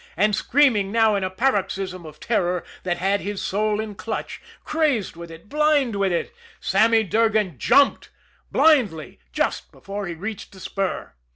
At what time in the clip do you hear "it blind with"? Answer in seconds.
5.29-6.11